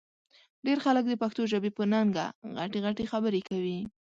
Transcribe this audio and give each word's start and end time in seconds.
ډېر 0.65 0.77
خلک 0.85 1.03
د 1.07 1.13
پښتو 1.21 1.41
ژبې 1.51 1.71
په 1.77 1.83
ننګه 1.93 2.25
غټې 2.57 2.79
غټې 2.85 3.05
خبرې 3.11 3.41
کوي 3.49 3.79